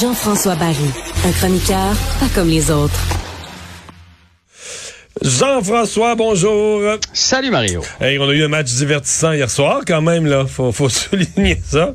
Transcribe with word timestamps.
Jean-François 0.00 0.54
Barry, 0.54 0.90
un 1.26 1.32
chroniqueur 1.32 1.94
pas 2.20 2.28
comme 2.34 2.48
les 2.48 2.70
autres. 2.70 2.98
Jean-François, 5.20 6.14
bonjour. 6.14 6.82
Salut 7.12 7.50
Mario. 7.50 7.82
Hey, 8.00 8.18
on 8.18 8.28
a 8.28 8.32
eu 8.32 8.44
un 8.44 8.48
match 8.48 8.72
divertissant 8.72 9.32
hier 9.32 9.50
soir 9.50 9.82
quand 9.86 10.00
même, 10.00 10.26
là. 10.26 10.46
Faut, 10.46 10.72
faut 10.72 10.88
souligner 10.88 11.60
ça. 11.62 11.94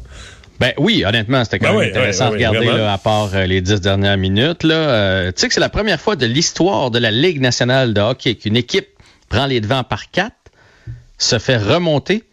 Ben 0.59 0.73
oui, 0.77 1.03
honnêtement, 1.05 1.43
c'était 1.43 1.59
quand 1.59 1.73
Ben 1.73 1.79
même 1.79 1.85
oui, 1.85 1.89
intéressant 1.89 2.29
oui, 2.31 2.37
oui, 2.37 2.43
à 2.45 2.49
regarder 2.49 2.77
là, 2.77 2.93
à 2.93 2.97
part 2.97 3.29
euh, 3.33 3.45
les 3.45 3.61
dix 3.61 3.81
dernières 3.81 4.17
minutes. 4.17 4.63
Là, 4.63 4.75
Euh, 4.75 5.31
tu 5.31 5.41
sais 5.41 5.47
que 5.47 5.53
c'est 5.53 5.59
la 5.59 5.69
première 5.69 5.99
fois 5.99 6.15
de 6.15 6.25
l'histoire 6.25 6.91
de 6.91 6.99
la 6.99 7.11
Ligue 7.11 7.41
nationale 7.41 7.93
de 7.93 8.01
hockey 8.01 8.35
qu'une 8.35 8.55
équipe 8.55 8.87
prend 9.29 9.47
les 9.47 9.59
devants 9.61 9.83
par 9.83 10.11
quatre, 10.11 10.35
se 11.17 11.39
fait 11.39 11.57
remonter 11.57 12.23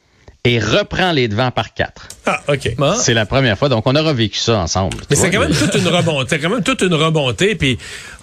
et 0.44 0.58
reprend 0.58 1.12
les 1.12 1.28
devants 1.28 1.50
par 1.50 1.72
quatre. 1.72 2.08
Ah, 2.24 2.40
OK. 2.48 2.70
C'est 2.96 3.14
la 3.14 3.26
première 3.26 3.58
fois, 3.58 3.68
donc 3.68 3.84
on 3.86 3.94
a 3.96 4.00
revécu 4.00 4.38
ça 4.38 4.58
ensemble. 4.58 4.96
Mais 5.10 5.16
c'est 5.16 5.30
quand 5.30 5.40
même 5.40 5.52
toute 5.52 5.74
une 5.74 5.88
remontée. 5.88 6.26
C'est 6.30 6.38
quand 6.38 6.50
même 6.50 6.62
toute 6.62 6.80
une 6.82 6.94
remontée. 6.94 7.56
Puis, 7.56 7.78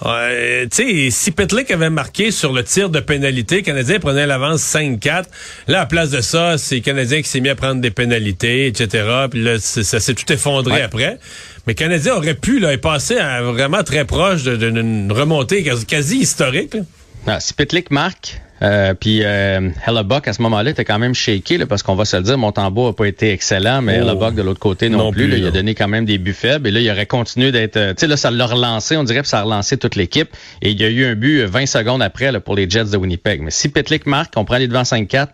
euh, 0.05 0.65
tu 0.71 1.09
sais, 1.09 1.11
si 1.11 1.31
Petlick 1.31 1.69
avait 1.71 1.89
marqué 1.89 2.31
sur 2.31 2.53
le 2.53 2.63
tir 2.63 2.89
de 2.89 3.01
pénalité, 3.01 3.57
le 3.57 3.61
Canadien 3.63 3.99
prenait 3.99 4.25
l'avance 4.25 4.61
5-4. 4.61 5.25
Là, 5.67 5.81
à 5.81 5.85
place 5.85 6.11
de 6.11 6.21
ça, 6.21 6.57
c'est 6.57 6.75
le 6.75 6.81
Canadien 6.81 7.21
qui 7.21 7.27
s'est 7.27 7.41
mis 7.41 7.49
à 7.49 7.55
prendre 7.55 7.81
des 7.81 7.91
pénalités, 7.91 8.67
etc. 8.67 9.05
Puis 9.29 9.43
là, 9.43 9.55
c'est- 9.59 9.83
ça 9.83 9.99
s'est 9.99 10.13
tout 10.13 10.31
effondré 10.31 10.75
Ouais. 10.75 10.81
après. 10.81 11.19
Mais 11.67 11.73
le 11.73 11.77
Canadien 11.77 12.15
aurait 12.15 12.35
pu, 12.35 12.59
là, 12.59 12.77
passé 12.77 13.17
à 13.17 13.41
vraiment 13.41 13.83
très 13.83 14.05
proche 14.05 14.43
d'une 14.43 15.11
remontée 15.11 15.61
quasi, 15.63 15.85
quasi 15.85 16.17
historique. 16.19 16.73
là. 16.73 16.81
Ah, 17.27 17.39
si 17.41 17.53
Pitlick 17.53 17.91
marque, 17.91 18.39
euh, 18.61 18.93
puis 18.93 19.21
euh, 19.23 19.69
Hellebuck 19.85 20.27
à 20.27 20.33
ce 20.33 20.41
moment-là 20.41 20.71
était 20.71 20.85
quand 20.85 20.99
même 20.99 21.13
shaké 21.15 21.57
là, 21.57 21.65
parce 21.65 21.83
qu'on 21.83 21.95
va 21.95 22.05
se 22.05 22.17
le 22.17 22.23
dire, 22.23 22.37
Montembeau 22.37 22.87
a 22.87 22.95
pas 22.95 23.05
été 23.05 23.31
excellent, 23.31 23.81
mais 23.81 23.99
Oh. 23.99 24.03
Hellebuck 24.03 24.35
de 24.35 24.41
l'autre 24.41 24.59
côté 24.59 24.89
non, 24.89 24.97
Non 24.97 25.11
plus. 25.11 25.23
plus, 25.23 25.31
là, 25.31 25.37
il 25.37 25.45
a 25.47 25.51
donné 25.51 25.75
quand 25.75 25.87
même 25.87 26.05
des 26.05 26.17
buts 26.17 26.33
faibles 26.33 26.67
et 26.67 26.71
là 26.71 26.79
il 26.79 26.89
aurait 26.91 27.05
continué 27.05 27.51
d'être, 27.51 27.77
euh, 27.77 27.93
tu 27.93 28.01
sais 28.01 28.07
là 28.07 28.17
ça 28.17 28.31
l'a 28.31 28.45
relancé, 28.45 28.97
on 28.97 29.03
dirait 29.03 29.21
que 29.21 29.27
ça 29.27 29.39
a 29.39 29.43
relancé 29.43 29.77
toute 29.77 29.95
l'équipe 29.95 30.29
et 30.61 30.71
il 30.71 30.79
y 30.79 30.83
a 30.83 30.89
eu 30.89 31.05
un 31.05 31.15
but 31.15 31.41
euh, 31.41 31.45
20 31.47 31.65
secondes 31.65 32.01
après 32.01 32.31
là, 32.31 32.39
pour 32.39 32.55
les 32.55 32.69
Jets 32.69 32.85
de 32.85 32.97
Winnipeg. 32.97 33.41
Mais 33.41 33.51
si 33.51 33.69
Pitlick 33.69 34.05
marque, 34.05 34.33
on 34.35 34.45
prend 34.45 34.57
les 34.57 34.67
devants 34.67 34.81
5-4, 34.83 35.27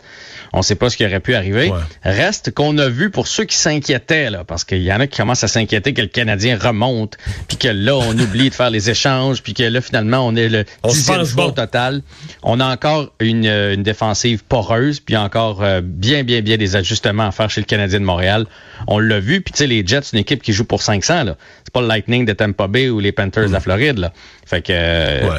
on 0.54 0.62
sait 0.62 0.76
pas 0.76 0.90
ce 0.90 0.98
qui 0.98 1.06
aurait 1.06 1.20
pu 1.20 1.36
arriver. 1.36 1.70
Ouais. 1.70 1.80
Reste 2.04 2.52
qu'on 2.54 2.78
a 2.78 2.88
vu 2.88 3.10
pour 3.10 3.28
ceux 3.28 3.44
qui 3.46 3.58
s'inquiétaient 3.58 4.30
là, 4.30 4.44
parce 4.46 4.64
qu'il 4.64 4.84
y 4.84 4.92
en 4.94 5.00
a 5.00 5.08
qui 5.08 5.18
commencent 5.18 5.44
à 5.44 5.48
s'inquiéter 5.48 5.94
que 5.94 6.02
le 6.02 6.08
Canadien 6.08 6.58
remonte, 6.58 7.18
puis 7.48 7.58
que 7.58 7.68
là 7.68 7.96
on 7.96 8.18
oublie 8.18 8.50
de 8.50 8.54
faire 8.56 8.70
les 8.70 8.90
échanges, 8.90 9.42
puis 9.42 9.54
que 9.54 9.64
là 9.64 9.82
finalement 9.82 10.26
on 10.26 10.36
est 10.36 10.50
le 10.50 10.66
On 10.84 10.90
se 10.90 10.96
dixième 10.96 11.20
pense 11.20 11.30
choix 11.32 11.44
bon. 11.46 11.50
au 11.50 11.54
total. 11.54 12.02
On 12.44 12.60
a 12.60 12.66
encore 12.72 13.12
une, 13.20 13.46
euh, 13.46 13.74
une 13.74 13.84
défensive 13.84 14.44
poreuse, 14.44 15.00
puis 15.00 15.16
encore 15.16 15.64
euh, 15.64 15.82
bien, 15.84 16.24
bien, 16.24 16.42
bien 16.42 16.58
des 16.58 16.76
ajustements 16.76 17.28
à 17.28 17.32
faire 17.32 17.50
chez 17.50 17.62
le 17.62 17.66
Canadien 17.66 18.00
de 18.00 18.06
Montréal. 18.06 18.46
On 18.88 19.00
l'a 19.00 19.20
vu, 19.20 19.42
puis 19.42 19.52
tu 19.54 19.60
sais, 19.60 19.68
les 19.68 19.86
Jets, 19.86 20.02
c'est 20.04 20.14
une 20.14 20.20
équipe 20.22 20.42
qui 20.44 20.52
joue 20.54 20.66
pour 20.66 20.82
500, 20.82 21.24
là. 21.24 21.38
C'est 21.64 21.74
pas 21.74 21.82
le 21.82 21.88
Lightning 21.88 22.26
de 22.26 22.34
Tampa 22.34 22.68
Bay 22.68 22.90
ou 22.90 23.00
les 23.00 23.12
Panthers 23.12 23.48
de 23.48 23.54
la 23.54 23.60
Floride, 23.60 23.98
là. 24.00 24.12
Fait 24.46 24.62
que, 24.62 24.68
euh, 24.72 25.22
Mm. 25.24 25.28
Ouais. 25.30 25.38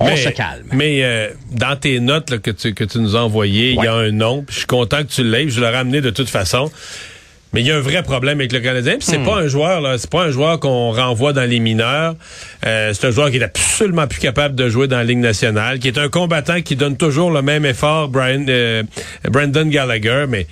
on 0.00 0.04
Mais- 0.06 0.16
se 0.16 0.28
calme. 0.30 0.66
Mais 0.72 1.04
euh, 1.04 1.28
dans 1.52 1.76
tes 1.76 2.00
notes 2.00 2.30
là, 2.30 2.38
que, 2.38 2.50
tu, 2.50 2.72
que 2.74 2.84
tu 2.84 2.98
nous 2.98 3.16
as 3.16 3.20
envoyées, 3.22 3.72
il 3.72 3.82
y 3.84 3.86
a 3.86 3.94
un 3.94 4.10
nom. 4.12 4.44
Je 4.48 4.58
suis 4.58 4.66
content 4.66 4.98
que 5.02 5.08
tu 5.12 5.22
l'aies. 5.24 5.48
Je 5.48 5.60
l'aurais 5.60 5.76
amené 5.76 6.00
de 6.00 6.10
toute 6.10 6.28
façon. 6.30 6.70
Mais 7.56 7.62
il 7.62 7.68
y 7.68 7.70
a 7.70 7.76
un 7.76 7.80
vrai 7.80 8.02
problème 8.02 8.38
avec 8.38 8.52
le 8.52 8.60
Canadien. 8.60 8.98
Puis 8.98 9.08
c'est 9.10 9.24
pas 9.24 9.36
un 9.38 9.48
joueur, 9.48 9.80
là. 9.80 9.96
C'est 9.96 10.10
pas 10.10 10.24
un 10.24 10.30
joueur 10.30 10.60
qu'on 10.60 10.92
renvoie 10.92 11.32
dans 11.32 11.48
les 11.48 11.58
mineurs. 11.58 12.14
Euh, 12.66 12.92
c'est 12.92 13.06
un 13.06 13.10
joueur 13.10 13.30
qui 13.30 13.38
est 13.38 13.42
absolument 13.42 14.06
plus 14.06 14.20
capable 14.20 14.54
de 14.54 14.68
jouer 14.68 14.88
dans 14.88 14.98
la 14.98 15.04
Ligue 15.04 15.20
nationale, 15.20 15.78
qui 15.78 15.88
est 15.88 15.96
un 15.96 16.10
combattant 16.10 16.60
qui 16.60 16.76
donne 16.76 16.98
toujours 16.98 17.30
le 17.30 17.40
même 17.40 17.64
effort, 17.64 18.08
Brian, 18.10 18.44
euh, 18.50 18.82
Brandon 19.30 19.64
Gallagher. 19.68 20.26
Mais 20.28 20.46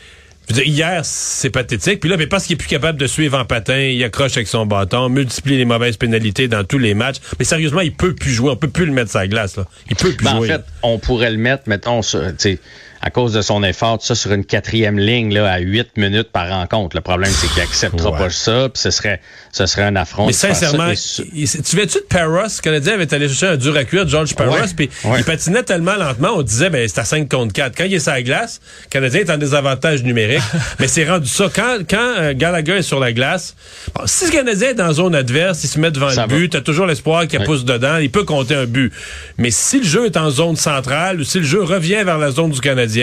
je 0.49 0.55
veux 0.55 0.63
dire, 0.63 0.73
hier, 0.73 1.01
c'est 1.05 1.51
pathétique. 1.51 2.01
Puis 2.01 2.09
là, 2.09 2.17
mais 2.17 2.27
parce 2.27 2.47
qu'il 2.47 2.55
est 2.55 2.57
plus 2.57 2.69
capable 2.69 2.99
de 2.99 3.07
suivre 3.07 3.39
en 3.39 3.45
patin, 3.45 3.77
il 3.79 4.03
accroche 4.03 4.39
avec 4.39 4.49
son 4.49 4.65
bâton, 4.65 5.11
multiplie 5.11 5.59
les 5.59 5.67
mauvaises 5.67 5.99
pénalités 5.99 6.49
dans 6.49 6.65
tous 6.65 6.79
les 6.79 6.95
matchs. 6.95 7.17
Mais 7.39 7.45
sérieusement, 7.45 7.83
il 7.83 7.93
peut 7.93 8.15
plus 8.15 8.33
jouer. 8.33 8.49
On 8.51 8.57
peut 8.57 8.69
plus 8.69 8.87
le 8.87 8.93
mettre 8.93 9.11
sur 9.11 9.21
la 9.21 9.29
glace. 9.29 9.59
Là. 9.59 9.67
Il 9.91 9.97
peut 9.97 10.13
plus 10.13 10.25
Ben, 10.25 10.33
en 10.33 10.37
jouer. 10.39 10.49
fait, 10.49 10.63
on 10.83 10.99
pourrait 10.99 11.33
le 11.33 11.37
mettre, 11.37 11.65
mettons, 11.67 12.01
sur, 12.01 12.21
tu 12.29 12.35
sais, 12.39 12.59
à 13.07 13.11
cause 13.11 13.35
de 13.35 13.43
son 13.43 13.63
effort, 13.63 13.99
tout 13.99 14.07
ça 14.07 14.15
sur 14.15 14.33
une 14.33 14.47
quatrième 14.47 14.99
ligne 14.99 15.35
là, 15.35 15.53
à 15.53 15.59
8 15.59 15.99
minutes 15.99 16.33
par 16.33 16.49
rencontre. 16.49 16.97
Le 16.97 17.03
problème, 17.03 17.31
c'est 17.31 17.49
qu'il 17.49 17.61
acceptera 17.61 18.13
Ouais. 18.13 18.19
pas 18.19 18.31
ça, 18.31 18.71
puis 18.73 18.81
ce 18.81 18.91
serait, 18.91 19.21
ce 19.53 19.67
serait 19.67 19.83
un 19.83 19.95
affront. 19.95 20.27
Mais 20.27 20.33
sincèrement, 20.33 20.89
il- 21.35 21.47
tu 21.63 21.77
viens-tu 21.77 21.99
de 21.99 22.07
Paros? 22.09 22.45
Le 22.45 22.63
Canadien 22.63 22.95
avait 22.95 23.13
allé 23.13 23.29
chercher 23.29 23.49
un 23.49 23.57
dur 23.59 23.77
à 23.77 23.85
cuire, 23.85 24.09
George 24.09 24.35
Paros, 24.35 24.53
Ouais. 24.55 24.61
puis 24.75 24.89
Ouais. 25.05 25.19
il 25.19 25.25
patinait 25.25 25.63
tellement 25.65 25.97
lentement, 25.97 26.31
on 26.37 26.41
disait, 26.43 26.71
ben, 26.71 26.89
c'est 26.89 26.99
à 27.01 27.05
5 27.05 27.29
contre 27.29 27.53
4. 27.53 27.77
Quand 27.77 27.85
il 27.85 27.93
est 27.93 27.99
sur 27.99 28.13
la 28.13 28.23
glace, 28.23 28.63
le 28.85 28.89
Canadien 28.89 29.21
est 29.21 29.31
en 29.31 29.37
désavantage 29.37 30.03
numérique, 30.03 30.41
mais 30.81 30.89
c'est 30.89 31.05
rendu 31.07 31.29
ça. 31.29 31.51
Quand, 31.55 31.81
quand 31.89 32.15
euh, 32.19 32.33
Gallagher 32.35 32.77
est 32.79 32.83
sur 32.83 33.01
la 33.01 33.13
glace, 33.13 33.55
bon, 33.95 34.05
si 34.07 34.25
le 34.25 34.31
Canadien 34.31 34.71
est 34.71 34.75
dans 34.75 34.93
zone 34.95 35.15
adverse, 35.15 35.63
il 35.63 35.69
se 35.69 35.79
met 35.79 35.91
devant 35.91 36.09
Ça 36.09 36.23
le 36.27 36.29
but, 36.35 36.49
t'as 36.53 36.63
toujours 36.63 36.87
l'espoir 36.87 37.27
qu'il 37.27 37.41
pousse 37.45 37.67
dedans, 37.67 37.99
il 37.99 38.11
peut 38.11 38.25
compter 38.25 38.55
un 38.55 38.65
but. 38.65 38.91
Mais 39.37 39.51
si 39.51 39.81
le 39.81 39.85
jeu 39.85 40.07
est 40.07 40.17
en 40.17 40.31
zone 40.31 40.57
centrale, 40.57 41.21
ou 41.21 41.25
si 41.25 41.39
le 41.41 41.45
jeu 41.45 41.63
revient 41.63 42.03
vers 42.03 42.17
la 42.17 42.31
zone 42.31 42.51
du 42.51 42.61
Canadien, 42.63 42.94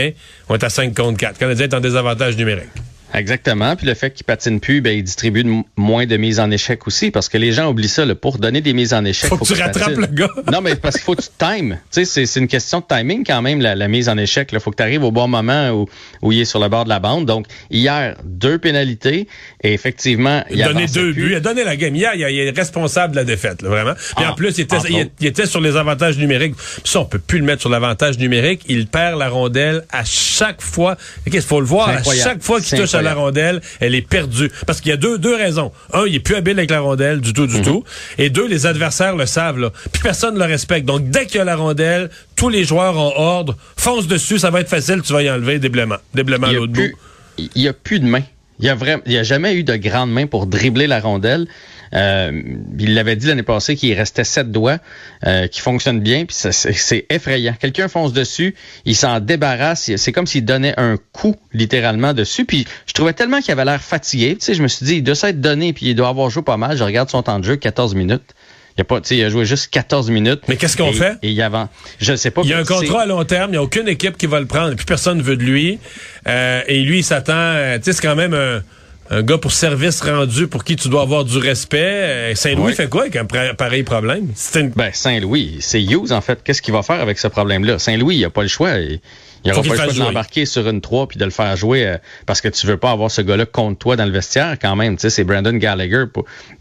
on 0.50 0.56
est 0.56 0.64
à 0.64 0.70
5 0.70 0.96
contre 0.96 1.18
4. 1.18 1.34
Le 1.34 1.40
Canadien 1.40 1.66
est 1.66 1.74
en 1.74 1.80
désavantage 1.80 2.38
numérique. 2.38 2.70
Exactement. 3.14 3.76
Puis 3.76 3.86
le 3.88 3.94
fait 3.94 4.12
qu'il 4.12 4.26
patine 4.26 4.60
plus, 4.60 4.82
ben, 4.82 4.92
il 4.98 5.04
distribue 5.04 5.44
de 5.44 5.52
moins 5.76 6.06
de 6.06 6.18
mises 6.18 6.40
en 6.40 6.50
échec 6.52 6.88
aussi, 6.88 7.12
parce 7.12 7.30
que 7.30 7.38
les 7.38 7.52
gens 7.52 7.70
oublient 7.70 7.88
ça. 7.88 8.06
Là, 8.06 8.16
pour 8.16 8.38
donner 8.38 8.62
des 8.62 8.74
mises 8.74 8.94
en 8.94 9.04
échec, 9.06 9.30
Faut 9.30 9.38
que 9.38 9.46
tu 9.46 9.54
rattrapes 9.62 9.98
le 9.98 10.08
gars. 10.08 10.30
non, 10.52 10.62
mais 10.62 10.76
parce 10.76 10.96
qu'il 10.96 11.04
faut 11.04 11.16
que 11.16 11.22
tu 11.22 11.30
times. 11.38 11.78
Tu 11.92 12.04
sais, 12.04 12.06
c'est, 12.06 12.26
c'est 12.26 12.40
une 12.40 12.48
question 12.48 12.80
de 12.80 12.86
timing 12.88 13.24
quand 13.26 13.42
même, 13.42 13.62
la, 13.62 13.76
la 13.76 13.88
mise 13.88 14.10
en 14.10 14.18
échec. 14.18 14.50
Il 14.52 14.60
faut 14.60 14.72
que 14.72 14.78
tu 14.78 14.84
arrives 14.84 15.04
au 15.04 15.12
bon 15.12 15.28
moment 15.28 15.70
où, 15.72 15.88
où 16.22 16.32
il 16.32 16.42
est 16.42 16.46
sur 16.46 16.60
le 16.60 16.70
bord 16.70 16.84
de 16.86 16.90
la 16.90 17.00
bande. 17.00 17.26
Donc, 17.26 17.46
hier, 17.70 18.16
deux 18.24 18.58
pénalités. 18.58 19.28
Et 19.64 19.74
effectivement, 19.74 20.44
il 20.50 20.58
Il 20.58 20.64
a 20.64 20.68
donné 20.68 20.88
deux 20.88 21.12
plus. 21.14 21.24
buts. 21.24 21.30
Il 21.32 21.36
a 21.36 21.40
donné 21.40 21.64
la 21.64 21.76
game. 21.76 21.96
Hier, 21.96 22.12
il, 22.16 22.22
il 22.22 22.40
est 22.40 22.58
responsable 22.58 23.12
de 23.14 23.18
la 23.18 23.24
défaite, 23.26 23.62
là, 23.62 23.70
vraiment. 23.70 23.94
Puis 23.94 24.26
Ah, 24.26 24.32
en 24.32 24.36
plus, 24.36 24.58
il 24.58 24.62
était, 24.62 24.76
entre 24.78 24.90
il, 25.20 25.28
était 25.28 25.46
sur 25.46 25.60
les 25.62 25.76
avantages 25.76 26.18
numériques. 26.18 26.56
Puis 26.56 26.82
ça, 26.92 27.02
on 27.02 27.06
peut 27.06 27.20
plus 27.20 27.40
le 27.40 27.46
mettre 27.46 27.62
sur 27.62 27.70
l'avantage 27.70 28.18
numérique. 28.18 28.62
Il 28.68 28.88
perd 28.88 29.18
la 29.20 29.30
rondelle 29.30 29.84
à 29.92 30.04
chaque 30.06 30.62
fois. 30.62 30.98
Il 31.26 31.42
faut 31.42 31.60
le 31.60 31.66
voir. 31.66 31.90
À 31.90 32.04
chaque 32.04 32.42
fois 32.42 32.60
qu'il 32.62 32.78
touche 32.78 32.94
à 32.94 33.01
la 33.02 33.14
rondelle, 33.14 33.62
elle 33.80 33.96
est 33.96 34.02
perdue. 34.02 34.52
Parce 34.66 34.82
qu'il 34.82 34.90
y 34.90 34.94
a 34.94 34.98
deux, 34.98 35.18
deux 35.18 35.36
raisons. 35.36 35.72
Un, 35.94 36.06
il 36.08 36.16
est 36.16 36.20
plus 36.20 36.36
habile 36.36 36.58
avec 36.58 36.72
la 36.72 36.80
rondelle 36.80 37.22
du 37.22 37.34
tout, 37.34 37.48
du 37.48 37.58
Mhm. 37.58 37.64
tout. 37.64 37.84
Et 38.18 38.30
deux, 38.30 38.48
les 38.48 38.66
adversaires 38.66 39.16
le 39.16 39.26
savent, 39.26 39.60
là. 39.60 39.72
Puis 39.92 40.02
personne 40.02 40.34
ne 40.36 40.40
le 40.40 40.46
respecte. 40.46 40.86
Donc, 40.86 41.10
dès 41.10 41.26
qu'il 41.26 41.38
y 41.38 41.42
a 41.42 41.44
la 41.46 41.56
rondelle, 41.56 42.10
tous 42.36 42.50
les 42.50 42.64
joueurs 42.64 42.98
en 42.98 43.14
ordre, 43.16 43.58
fonce 43.78 44.08
dessus, 44.08 44.40
ça 44.40 44.50
va 44.50 44.62
être 44.62 44.70
facile, 44.70 45.02
tu 45.02 45.14
vas 45.14 45.22
y 45.24 45.30
enlever 45.30 45.60
déblement. 45.60 45.98
Déblement 46.14 46.48
à 46.48 46.52
l'autre 46.54 46.74
bout. 46.74 46.92
il 47.38 47.62
y 47.62 47.68
a 47.68 47.74
plus 47.74 48.00
de 48.00 48.06
main. 48.06 48.22
Il 48.60 48.66
y 48.66 48.70
a 48.70 49.20
a 49.20 49.24
jamais 49.24 49.56
eu 49.56 49.64
de 49.64 49.76
grande 49.76 50.12
main 50.12 50.28
pour 50.28 50.46
dribbler 50.46 50.86
la 50.86 51.00
rondelle. 51.00 51.48
Euh, 51.94 52.42
il 52.80 52.94
l'avait 52.94 53.16
dit 53.16 53.28
l'année 53.28 53.44
passée 53.44 53.76
qu'il 53.76 53.94
restait 53.94 54.24
sept 54.24 54.52
doigts 54.52 54.78
euh, 55.26 55.48
qui 55.48 55.62
fonctionnent 55.62 56.00
bien, 56.00 56.26
puis 56.26 56.36
c'est, 56.36 57.06
effrayant. 57.10 57.56
Quelqu'un 57.60 57.88
fonce 57.88 58.14
dessus, 58.14 58.56
il 58.86 58.96
s'en 58.96 59.20
débarrasse, 59.20 59.92
c'est 59.96 60.12
comme 60.12 60.28
s'il 60.28 60.46
donnait 60.46 60.74
un 60.78 60.98
coup 61.12 61.36
littéralement 61.54 62.14
dessus. 62.14 62.46
Puis 62.46 62.66
je 62.86 62.94
trouvais 62.94 63.14
tellement 63.14 63.42
qu'il 63.42 63.52
avait 63.52 63.66
l'air 63.66 63.82
fatigué. 63.82 64.36
Tu 64.36 64.46
sais, 64.46 64.54
je 64.54 64.64
me 64.64 64.68
suis 64.68 64.86
dit, 64.86 64.96
il 64.96 65.04
doit 65.04 65.16
s'être 65.16 65.42
donné, 65.42 65.74
puis 65.74 65.88
il 65.88 65.96
doit 65.96 66.10
avoir 66.10 66.30
joué 66.30 66.44
pas 66.44 66.58
mal. 66.58 66.78
Je 66.78 66.84
regarde 66.84 67.10
son 67.10 67.24
temps 67.24 67.40
de 67.40 67.46
jeu, 67.46 67.56
14 67.56 67.96
minutes. 67.96 68.34
Il 68.78 68.82
a 68.82 68.84
pas, 68.86 69.02
tu 69.02 69.10
sais, 69.10 69.18
il 69.18 69.24
a 69.24 69.30
joué 69.30 69.46
juste 69.46 69.70
14 69.72 70.10
minutes. 70.12 70.44
Mais 70.48 70.56
qu'est-ce 70.56 70.78
qu'on 70.78 70.94
fait? 70.94 71.18
Et 71.22 71.32
il 71.32 71.42
avant, 71.42 71.68
je 72.00 72.16
sais 72.16 72.32
pas. 72.32 72.42
Il 72.44 72.50
y 72.50 72.54
a 72.54 72.60
un 72.60 72.64
contrat 72.64 73.02
à 73.02 73.06
long 73.06 73.24
terme, 73.26 73.50
il 73.50 73.54
n'y 73.54 73.58
a 73.58 73.64
aucune 73.64 73.88
équipe 73.88 74.18
qui 74.18 74.28
va 74.28 74.40
le 74.40 74.46
prendre, 74.46 74.76
puis 74.76 74.86
personne 74.86 75.18
ne 75.18 75.24
veut 75.24 75.36
de 75.36 75.44
lui. 75.44 75.78
Euh, 76.28 76.62
et 76.68 76.82
lui, 76.82 77.00
il 77.00 77.04
s'attend, 77.04 77.34
euh, 77.36 77.78
tu 77.78 77.84
sais, 77.84 77.94
c'est 77.94 78.02
quand 78.02 78.16
même 78.16 78.34
un, 78.34 78.62
un 79.12 79.24
gars 79.24 79.38
pour 79.38 79.52
service 79.52 80.02
rendu 80.02 80.48
pour 80.48 80.64
qui 80.64 80.78
tu 80.78 80.88
dois 80.88 81.02
avoir 81.02 81.26
du 81.26 81.38
respect. 81.38 82.34
Saint-Louis 82.34 82.74
fait 82.74 82.90
quoi 82.90 83.02
avec 83.02 83.18
un 83.18 83.26
pareil 83.26 83.84
problème? 83.84 84.30
Ben, 84.78 84.92
Saint-Louis, 84.94 85.58
c'est 85.60 85.84
Hughes, 85.84 86.14
en 86.14 86.22
fait. 86.22 86.42
Qu'est-ce 86.42 86.62
qu'il 86.62 86.74
va 86.74 86.82
faire 86.82 87.02
avec 87.02 87.20
ce 87.20 87.28
problème-là? 87.28 87.78
Saint-Louis, 87.78 88.16
il 88.16 88.26
a 88.26 88.30
pas 88.30 88.42
le 88.42 88.48
choix. 88.48 88.72
Il 88.78 89.02
n'aura 89.44 89.64
pas 89.64 89.70
le 89.70 89.76
choix 89.76 89.94
de 89.94 90.00
l'embarquer 90.00 90.46
sur 90.46 90.66
une 90.70 90.80
3 90.80 91.10
puis 91.10 91.18
de 91.18 91.26
le 91.26 91.32
faire 91.32 91.58
jouer 91.58 91.86
euh, 91.88 91.98
parce 92.26 92.40
que 92.40 92.48
tu 92.48 92.66
veux 92.68 92.78
pas 92.78 92.92
avoir 92.92 93.12
ce 93.12 93.22
gars-là 93.22 93.46
contre 93.46 93.80
toi 93.80 93.96
dans 93.98 94.06
le 94.06 94.12
vestiaire 94.12 94.56
quand 94.62 94.78
même. 94.78 94.96
Tu 94.96 95.02
sais, 95.02 95.10
c'est 95.10 95.24
Brandon 95.26 95.58
Gallagher. 95.58 96.06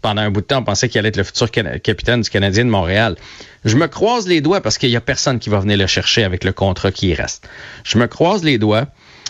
pendant 0.01 0.21
un 0.21 0.29
bout 0.29 0.41
de 0.41 0.47
temps, 0.47 0.59
on 0.59 0.63
pensait 0.63 0.89
qu'il 0.89 0.99
allait 0.99 1.09
être 1.09 1.17
le 1.17 1.23
futur 1.23 1.49
capitaine 1.51 2.21
du 2.21 2.29
Canadien 2.29 2.65
de 2.65 2.69
Montréal. 2.69 3.15
Je 3.63 3.77
me 3.77 3.87
croise 3.87 4.27
les 4.27 4.41
doigts 4.41 4.59
parce 4.59 4.77
qu'il 4.77 4.89
y 4.89 4.97
a 4.97 5.01
personne 5.01 5.39
qui 5.39 5.49
va 5.49 5.59
venir 5.59 5.77
le 5.77 5.87
chercher 5.87 6.25
avec 6.25 6.43
le 6.43 6.51
contrat 6.51 6.91
qui 6.91 7.13
reste. 7.13 7.47
Je 7.85 7.97
me 7.97 8.07
croise 8.07 8.43
les 8.43 8.57
doigts. 8.57 8.87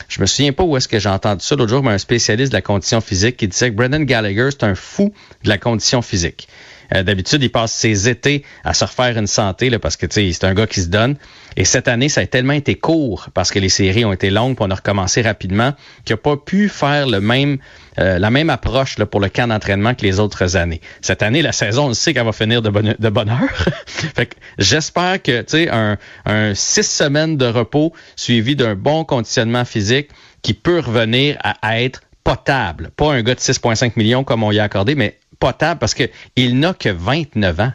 Je 0.08 0.22
me 0.22 0.26
souviens 0.26 0.52
pas 0.52 0.64
où 0.64 0.76
est-ce 0.76 0.88
que 0.88 1.00
j'ai 1.00 1.10
entendu 1.10 1.44
ça 1.44 1.56
l'autre 1.56 1.70
jour, 1.70 1.84
mais 1.84 1.92
un 1.92 1.98
spécialiste 1.98 2.52
de 2.52 2.58
la 2.58 2.62
condition 2.62 3.02
physique 3.02 3.38
qui 3.38 3.48
disait 3.48 3.72
que 3.72 3.76
Brandon 3.76 4.02
Gallagher, 4.02 4.50
c'est 4.52 4.64
un 4.64 4.76
fou 4.76 5.14
de 5.44 5.50
la 5.50 5.58
condition 5.58 6.02
physique. 6.02 6.48
Euh, 6.94 7.04
d'habitude, 7.04 7.42
il 7.44 7.50
passe 7.50 7.72
ses 7.72 8.10
étés 8.10 8.44
à 8.64 8.74
se 8.74 8.84
refaire 8.84 9.18
une 9.18 9.28
santé 9.28 9.70
là, 9.70 9.80
parce 9.80 9.98
que 9.98 10.06
c'est 10.10 10.44
un 10.44 10.54
gars 10.54 10.68
qui 10.68 10.82
se 10.82 10.88
donne. 10.88 11.16
Et 11.58 11.66
cette 11.66 11.88
année, 11.88 12.10
ça 12.10 12.22
a 12.22 12.26
tellement 12.26 12.54
été 12.54 12.76
court 12.76 13.30
parce 13.34 13.52
que 13.52 13.60
les 13.60 13.70
séries 13.70 14.06
ont 14.06 14.14
été 14.14 14.30
longues, 14.30 14.56
puis 14.56 14.66
on 14.68 14.72
a 14.72 14.76
recommencé 14.76 15.22
rapidement, 15.22 15.74
qu'il 16.06 16.14
n'a 16.14 16.18
pas 16.18 16.38
pu 16.38 16.70
faire 16.70 17.08
euh, 17.08 18.20
la 18.20 18.30
même 18.30 18.50
approche 18.50 18.96
pour 19.04 19.20
le 19.20 19.30
camp 19.30 19.48
d'entraînement 19.48 19.94
que 19.94 20.04
les 20.04 20.20
autres 20.20 20.56
années. 20.56 20.82
Cette 21.02 21.24
année, 21.24 21.42
la 21.42 21.52
saison, 21.52 21.88
on 21.88 21.94
sait 21.94 22.14
qu'elle 22.14 22.26
va 22.26 22.32
finir 22.32 22.62
de 22.62 22.70
bonne, 22.70 22.96
de 22.98 23.10
bonne 23.10 23.30
heure. 23.30 23.66
fait 24.16 24.28
que 24.28 24.36
j'espère 24.58 25.22
que 25.22 25.42
tu 25.42 25.50
sais 25.50 25.70
un, 25.70 25.98
un 26.26 26.54
six 26.56 26.84
semaines 26.84 27.38
de 27.38 27.46
repos 27.46 27.94
suivi 28.16 28.56
d'un 28.56 28.76
bon 28.76 29.04
conditionnement 29.04 29.66
physique 29.66 30.10
qui 30.42 30.54
peut 30.54 30.80
revenir 30.80 31.38
à 31.44 31.82
être 31.82 32.02
potable. 32.24 32.92
Pas 32.96 33.14
un 33.14 33.22
gars 33.24 33.36
de 33.36 33.40
6,5 33.40 33.94
millions 33.96 34.24
comme 34.24 34.44
on 34.44 34.52
y 34.52 34.60
a 34.60 34.64
accordé, 34.64 34.96
mais 34.96 35.18
potable 35.42 35.80
parce 35.80 35.94
qu'il 35.94 36.60
n'a 36.60 36.74
que 36.74 36.88
29 36.88 37.60
ans. 37.60 37.74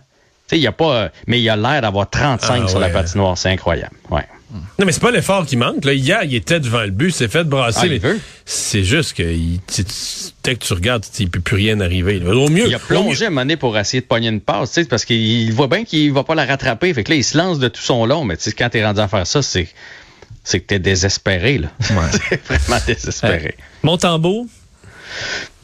il 0.53 0.59
y 0.59 0.67
a 0.67 0.73
pas, 0.73 1.11
mais 1.27 1.43
il 1.43 1.51
a 1.51 1.57
l'air 1.57 1.83
d'avoir 1.83 2.09
35 2.09 2.63
ah 2.65 2.69
sur 2.69 2.79
la 2.79 2.89
patinoire. 2.89 3.37
C'est 3.37 3.51
incroyable. 3.51 3.95
Ouais. 4.11 4.25
Non, 4.79 4.87
mais 4.87 4.93
c'est 4.93 5.01
pas 5.01 5.11
l'effort 5.11 5.45
qui 5.45 5.57
manque. 5.57 5.85
Là. 5.85 5.93
Hier, 5.93 6.23
il 6.23 6.35
était 6.35 6.61
devant 6.61 6.83
le 6.83 6.91
but, 6.91 7.11
s'est 7.11 7.29
fait 7.29 7.45
brasser. 7.45 8.01
Ah, 8.03 8.09
c'est 8.45 8.85
juste 8.85 9.15
que 9.15 9.23
dès 10.45 10.55
que 10.55 10.65
tu 10.65 10.73
regardes, 10.73 11.05
il 11.19 11.29
peut 11.29 11.41
plus 11.41 11.57
rien 11.57 11.81
arriver. 11.81 12.23
Au 12.25 12.49
mieux, 12.49 12.69
il 12.69 12.75
a 12.75 12.79
plongé 12.79 13.27
à 13.27 13.31
un 13.31 13.57
pour 13.57 13.77
essayer 13.77 14.01
de 14.01 14.07
pogner 14.07 14.29
une 14.29 14.41
passe, 14.41 14.79
parce 14.89 15.05
qu'il 15.05 15.53
voit 15.53 15.67
bien 15.67 15.85
qu'il 15.85 16.13
va 16.13 16.23
pas 16.23 16.37
la 16.37 16.47
rattraper. 16.47 16.95
Fait 16.95 17.03
que 17.03 17.11
là, 17.11 17.17
il 17.17 17.25
se 17.25 17.37
lance 17.37 17.59
de 17.59 17.69
tout 17.69 17.83
son 17.83 18.07
long. 18.07 18.25
Mais 18.25 18.37
quand 18.57 18.71
tu 18.71 18.79
es 18.79 18.87
rendu 18.87 19.01
à 19.01 19.09
faire 19.09 19.27
ça, 19.27 19.43
c'est 19.43 19.69
c'est 20.45 20.61
que 20.61 20.67
tu 20.69 20.75
es 20.75 20.79
désespéré. 20.79 21.59
Là. 21.59 21.69
Ouais. 21.91 22.39
vraiment 22.49 22.81
désespéré. 22.87 23.57
Montembeau, 23.83 24.47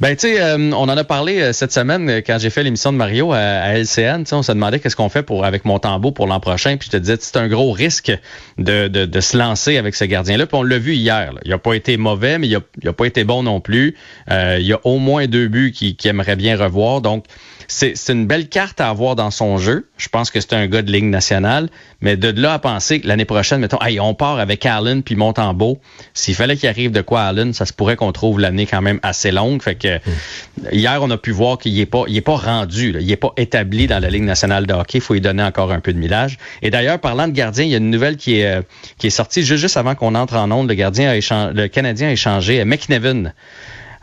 ben, 0.01 0.17
tu 0.17 0.29
sais, 0.29 0.43
euh, 0.43 0.57
on 0.73 0.89
en 0.89 0.97
a 0.97 1.05
parlé 1.05 1.41
euh, 1.41 1.53
cette 1.53 1.71
semaine 1.71 2.11
euh, 2.11 2.23
quand 2.27 2.37
j'ai 2.41 2.51
fait 2.51 2.65
l'émission 2.65 2.93
de 2.93 2.97
Mario 2.97 3.33
à, 3.33 3.79
LCN. 3.79 4.25
On 4.33 4.43
se 4.43 4.51
demandait 4.51 4.81
qu'est-ce 4.81 4.97
qu'on 4.97 5.09
fait 5.09 5.23
pour 5.23 5.45
avec 5.45 5.65
Montembeau 5.65 6.11
pour 6.11 6.27
l'an 6.27 6.41
prochain. 6.41 6.77
Puis 6.77 6.89
je 6.91 6.97
te 6.97 6.97
disais, 6.97 7.17
c'est 7.21 7.37
un 7.37 7.47
gros 7.47 7.71
risque 7.71 8.13
de, 8.59 8.89
de, 8.89 9.21
se 9.21 9.37
lancer 9.37 9.77
avec 9.77 9.95
ce 9.95 10.05
gardien-là. 10.05 10.47
Puis 10.47 10.57
on 10.57 10.65
l'a 10.65 10.79
vu 10.79 10.95
hier. 10.95 11.33
Il 11.45 11.53
a 11.53 11.59
pas 11.59 11.75
été 11.75 11.97
mauvais, 11.97 12.39
mais 12.39 12.49
il 12.49 12.57
a, 12.57 12.93
pas 12.93 13.05
été 13.05 13.23
bon 13.23 13.45
non 13.45 13.61
plus. 13.61 13.95
il 14.29 14.67
y 14.67 14.73
a 14.73 14.81
au 14.83 14.99
moins 14.99 15.27
deux 15.27 15.47
buts 15.47 15.71
qu'il 15.73 15.97
aimerait 16.05 16.37
bien 16.37 16.57
revoir. 16.57 17.01
Donc, 17.01 17.25
c'est 17.73 18.13
une 18.13 18.27
belle 18.27 18.49
carte 18.49 18.81
à 18.81 18.89
avoir 18.89 19.17
dans 19.17 19.31
son 19.31 19.57
jeu. 19.57 19.89
Je 19.97 20.09
pense 20.09 20.31
que 20.31 20.41
c'est 20.41 20.53
un 20.53 20.67
gars 20.67 20.83
de 20.83 20.93
ligne 20.93 21.09
nationale. 21.09 21.69
Mais 22.01 22.17
de 22.17 22.29
là 22.41 22.55
à 22.55 22.59
penser 22.59 23.01
que 23.01 23.07
l'année 23.07 23.25
prochaine, 23.25 23.61
mettons, 23.61 23.81
hey, 23.81 23.99
on 24.01 24.15
part 24.15 24.39
avec 24.39 24.67
Allen 24.67 25.03
puis 25.03 25.17
Montembeau. 25.17 25.79
S'il 26.13 26.35
fallait 26.35 26.57
qu'il 26.57 26.69
arrive 26.69 26.91
de 26.91 27.01
quoi 27.01 27.23
Allen, 27.23 27.53
ça 27.53 27.65
se 27.65 27.73
pourrait 27.73 27.97
qu'on 27.97 28.13
trouve 28.13 28.41
l'année 28.41 28.67
quand 28.67 28.83
même 28.83 29.01
assez 29.03 29.31
longue. 29.31 29.63
Fait 29.63 29.77
que 29.77 29.97
hmm. 29.97 30.69
hier, 30.73 30.99
on 31.03 31.11
a 31.11 31.17
pu 31.17 31.31
voir 31.31 31.59
qu'il 31.59 31.75
n'est 31.75 31.87
pas, 31.87 32.05
il 32.09 32.17
est 32.17 32.21
pas 32.21 32.37
rendu, 32.37 32.95
il 33.01 33.07
n'est 33.07 33.17
pas 33.17 33.33
établi 33.37 33.87
dans 33.87 34.01
la 34.01 34.11
Ligue 34.11 34.25
nationale 34.25 34.67
de 34.67 34.75
hockey. 34.75 34.99
Il 34.99 35.01
faut 35.01 35.15
lui 35.15 35.21
donner 35.21 35.43
encore 35.43 35.73
un 35.73 35.81
peu 35.81 35.93
de 35.93 35.99
millage. 35.99 36.39
Et 36.61 36.71
d'ailleurs, 36.71 36.99
parlant 36.99 37.27
de 37.27 37.33
gardien, 37.33 37.65
il 37.65 37.71
y 37.71 37.75
a 37.75 37.79
une 37.79 37.91
nouvelle 37.91 38.17
qui 38.17 38.41
est, 38.41 38.47
euh, 38.47 38.63
qui 38.99 39.07
est 39.07 39.11
sortie 39.11 39.43
juste, 39.45 39.77
avant 39.77 39.95
qu'on 39.95 40.15
entre 40.15 40.35
en 40.35 40.51
onde. 40.51 40.69
Le 40.69 40.75
gardien 40.75 41.11
a 41.11 41.17
échangé, 41.17 41.55
le 41.55 41.69
Canadien 41.69 42.09
a 42.09 42.13
échangé 42.13 42.65
McNevin 42.65 43.33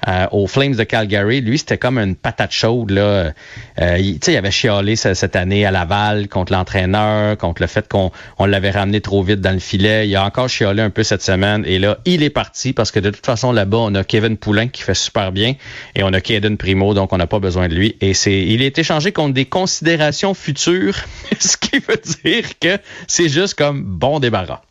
euh, 0.08 0.28
aux 0.32 0.48
Flames 0.48 0.76
de 0.76 0.84
Calgary. 0.84 1.42
Lui, 1.42 1.58
c'était 1.58 1.78
comme 1.78 1.98
une 1.98 2.16
patate 2.16 2.52
chaude. 2.52 2.92
Là. 2.92 3.34
Euh, 3.82 3.98
il, 4.00 4.20
il 4.26 4.38
avait 4.38 4.52
chialé 4.52 4.96
cette 4.96 5.36
année 5.36 5.66
à 5.66 5.72
Laval 5.72 6.28
contre 6.28 6.54
l'entraîneur, 6.54 7.38
contre 7.38 7.62
le 7.62 7.68
fait 7.68 7.88
qu'on 7.88 8.12
on, 8.38 8.46
l'avait 8.46 8.72
ramené 8.72 9.02
trop 9.02 9.24
vite 9.24 9.42
dans 9.42 9.52
le 9.52 9.60
filet. 9.60 10.08
Il 10.08 10.16
a 10.16 10.24
encore 10.24 10.50
chialé 10.50 10.82
un 10.82 10.90
peu 10.90 11.04
cette 11.04 11.22
semaine. 11.22 11.64
Et 11.66 11.80
là, 11.80 11.98
il 12.06 12.24
est 12.24 12.30
parti 12.30 12.74
parce 12.74 12.92
que 12.92 13.00
de 13.00 13.10
toute 13.10 13.26
façon, 13.26 13.52
là-bas, 13.52 13.78
on 13.78 13.96
a 13.96 14.04
Kevin 14.04 14.38
Poulin 14.38 14.68
qui 14.68 14.82
fait 14.82 14.94
super 14.94 15.32
bien 15.32 15.56
et 15.96 16.04
on 16.04 16.14
a 16.14 16.22
Kaden 16.22 16.58
Primo, 16.58 16.94
donc 16.94 17.14
on 17.14 17.18
n'a 17.18 17.28
pas 17.28 17.40
besoin 17.40 17.68
de 17.68 17.76
lui. 17.76 17.98
Et 18.02 18.14
c'est, 18.14 18.40
il 18.40 18.62
est 18.62 18.78
échangé 18.78 19.12
contre 19.12 19.34
des 19.34 19.46
considérations 19.46 20.34
futures, 20.34 20.96
ce 21.40 21.58
qui 21.58 21.80
veut 21.80 22.02
dire 22.24 22.60
que 22.60 22.78
c'est 23.08 23.30
juste 23.30 23.56
comme 23.56 23.84
bon 23.84 24.20
débarras. 24.20 24.62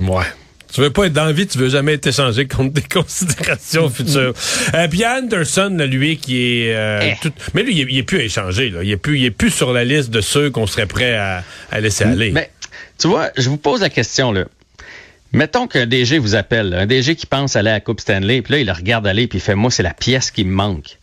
Ouais. 0.00 0.24
Tu 0.72 0.80
veux 0.80 0.90
pas 0.90 1.04
être 1.04 1.12
dans 1.12 1.26
la 1.26 1.32
vie, 1.32 1.46
tu 1.46 1.58
veux 1.58 1.68
jamais 1.68 1.94
être 1.94 2.06
échangé 2.06 2.46
contre 2.46 2.72
des 2.72 2.82
considérations 2.90 3.90
futures. 3.90 4.32
euh, 4.74 4.88
puis 4.88 5.04
Anderson, 5.04 5.76
lui, 5.80 6.16
qui 6.16 6.62
est... 6.62 6.74
Euh, 6.74 7.00
eh. 7.02 7.16
tout... 7.20 7.32
Mais 7.52 7.62
lui, 7.62 7.74
il 7.74 7.98
est, 7.98 8.02
plus 8.02 8.20
à 8.20 8.22
échanger. 8.22 8.70
Là. 8.70 8.82
Il, 8.82 8.90
est 8.90 8.96
plus, 8.96 9.18
il 9.18 9.24
est 9.26 9.30
plus 9.30 9.50
sur 9.50 9.72
la 9.72 9.84
liste 9.84 10.10
de 10.10 10.22
ceux 10.22 10.50
qu'on 10.50 10.66
serait 10.66 10.86
prêt 10.86 11.14
à, 11.14 11.44
laisser 11.78 12.04
aller. 12.04 12.30
Mais, 12.30 12.50
tu 12.98 13.08
vois, 13.08 13.30
je 13.36 13.50
vous 13.50 13.58
pose 13.58 13.82
la 13.82 13.90
question, 13.90 14.32
là. 14.32 14.44
Mettons 15.34 15.66
qu'un 15.66 15.86
DG 15.86 16.18
vous 16.18 16.34
appelle, 16.34 16.74
un 16.74 16.84
DG 16.86 17.16
qui 17.16 17.24
pense 17.26 17.56
aller 17.56 17.70
à 17.70 17.74
la 17.74 17.80
Coupe 17.80 18.00
Stanley, 18.00 18.42
puis 18.42 18.52
là, 18.52 18.58
il 18.60 18.66
le 18.66 18.72
regarde 18.72 19.06
aller, 19.06 19.26
puis 19.26 19.38
il 19.38 19.42
fait, 19.42 19.54
moi, 19.54 19.70
c'est 19.70 19.82
la 19.82 19.94
pièce 19.94 20.30
qui 20.30 20.44
me 20.44 20.52
manque. 20.52 20.98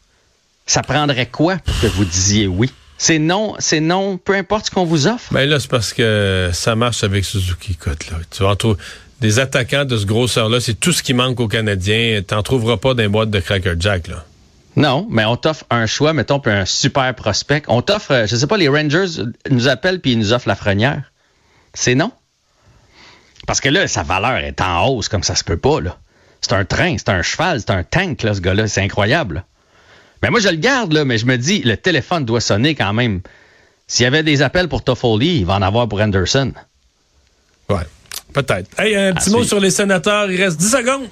Ça 0.68 0.84
prendrait 0.84 1.26
quoi 1.26 1.58
pour 1.58 1.80
que 1.80 1.88
vous 1.88 2.06
disiez 2.06 2.46
oui? 2.46 2.72
C'est 3.02 3.18
non, 3.18 3.56
c'est 3.60 3.80
non, 3.80 4.18
peu 4.18 4.36
importe 4.36 4.66
ce 4.66 4.72
qu'on 4.72 4.84
vous 4.84 5.08
offre. 5.08 5.34
Ben 5.34 5.50
là, 5.50 5.60
c'est 5.62 5.70
parce 5.70 5.94
que 5.94 6.50
ça 6.54 6.76
marche 6.76 7.02
avec 7.06 7.24
Suzuki, 7.24 7.72
écoute, 7.72 8.12
là. 8.12 8.18
Tu 8.30 8.44
vas 8.44 8.56
des 9.22 9.40
attaquants 9.40 9.86
de 9.86 9.98
ce 9.98 10.06
grosseur-là, 10.06 10.60
c'est 10.60 10.74
tout 10.74 10.92
ce 10.92 11.02
qui 11.02 11.14
manque 11.14 11.40
aux 11.40 11.48
Canadiens. 11.48 12.22
T'en 12.22 12.44
trouveras 12.44 12.76
pas 12.76 12.94
dans 12.94 13.02
les 13.02 13.08
boîtes 13.08 13.30
de 13.30 13.40
Cracker 13.40 13.76
Jack, 13.80 14.10
là. 14.10 14.26
Non, 14.76 15.08
mais 15.10 15.24
on 15.24 15.38
t'offre 15.38 15.66
un 15.70 15.86
choix, 15.86 16.12
mettons, 16.12 16.42
puis 16.42 16.52
un 16.52 16.66
super 16.66 17.16
prospect. 17.16 17.64
On 17.68 17.82
t'offre, 17.82 18.26
je 18.28 18.36
sais 18.36 18.48
pas, 18.48 18.58
les 18.58 18.68
Rangers 18.68 19.24
nous 19.50 19.70
appellent 19.70 20.02
puis 20.02 20.12
ils 20.12 20.20
nous 20.20 20.34
offrent 20.34 20.50
la 20.50 20.56
frenière. 20.56 21.12
C'est 21.74 21.96
non. 21.96 22.12
Parce 23.48 23.62
que 23.62 23.70
là, 23.70 23.88
sa 23.88 24.04
valeur 24.04 24.38
est 24.38 24.60
en 24.60 24.88
hausse 24.88 25.08
comme 25.08 25.24
ça 25.24 25.36
se 25.36 25.46
peut 25.46 25.58
pas, 25.58 25.80
là. 25.80 25.98
C'est 26.42 26.54
un 26.54 26.66
train, 26.66 26.98
c'est 26.98 27.10
un 27.10 27.22
cheval, 27.22 27.62
c'est 27.62 27.72
un 27.72 27.84
tank, 27.84 28.24
là, 28.24 28.34
ce 28.34 28.42
gars-là. 28.42 28.68
C'est 28.68 28.82
incroyable. 28.82 29.46
Mais 30.22 30.30
moi, 30.30 30.40
je 30.40 30.50
le 30.50 30.58
garde, 30.58 30.94
là, 30.94 31.06
mais 31.06 31.18
je 31.18 31.26
me 31.26 31.38
dis, 31.38 31.62
le 31.62 31.78
téléphone 31.78 32.26
doit 32.26 32.42
sonner 32.42 32.76
quand 32.76 32.94
même. 32.94 33.22
S'il 33.88 34.04
y 34.04 34.08
avait 34.08 34.24
des 34.24 34.42
appels 34.42 34.68
pour 34.68 34.84
Toffoli, 34.84 35.38
il 35.38 35.46
va 35.46 35.56
en 35.56 35.62
avoir 35.62 35.88
pour 35.88 36.02
Anderson. 36.02 36.54
Ouais. 37.70 37.78
Peut-être. 38.34 38.68
Hey, 38.80 38.96
un 38.96 39.14
petit 39.14 39.32
mot 39.32 39.44
sur 39.44 39.60
les 39.60 39.72
sénateurs. 39.72 40.30
Il 40.32 40.42
reste 40.42 40.58
10 40.58 40.70
secondes. 40.70 41.08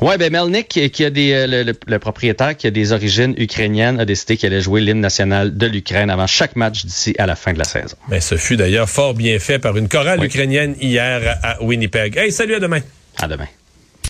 Oui, 0.00 0.16
ben 0.18 0.32
Melnik, 0.32 0.68
qui 0.68 1.04
a 1.04 1.10
des, 1.10 1.32
euh, 1.32 1.72
le, 1.86 1.98
propriétaire 1.98 2.56
qui 2.56 2.66
a 2.66 2.70
des 2.70 2.92
origines 2.92 3.34
ukrainiennes, 3.36 4.00
a 4.00 4.04
décidé 4.04 4.36
qu'il 4.36 4.52
allait 4.52 4.60
jouer 4.60 4.80
l'hymne 4.80 5.00
national 5.00 5.56
de 5.56 5.66
l'Ukraine 5.66 6.10
avant 6.10 6.26
chaque 6.26 6.56
match 6.56 6.84
d'ici 6.84 7.14
à 7.18 7.26
la 7.26 7.36
fin 7.36 7.52
de 7.52 7.58
la 7.58 7.64
saison. 7.64 7.96
Mais 8.08 8.20
ce 8.20 8.36
fut 8.36 8.56
d'ailleurs 8.56 8.88
fort 8.88 9.14
bien 9.14 9.38
fait 9.38 9.58
par 9.60 9.76
une 9.76 9.88
chorale 9.88 10.24
ukrainienne 10.24 10.74
hier 10.80 11.38
à 11.42 11.62
Winnipeg. 11.62 12.16
Hey, 12.16 12.32
salut, 12.32 12.54
à 12.54 12.60
demain. 12.60 12.80
À 13.20 13.28
demain. 13.28 13.46